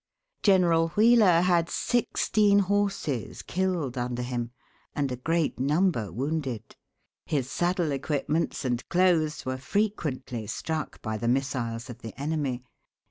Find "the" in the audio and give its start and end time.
11.17-11.27, 12.01-12.19